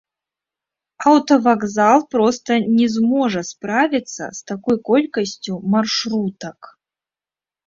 Аўтавакзал 1.09 1.99
проста 2.15 2.57
не 2.79 2.87
зможа 2.95 3.41
справіцца 3.51 4.23
з 4.39 4.43
такой 4.53 4.77
колькасцю 4.89 5.53
маршрутак. 5.77 6.59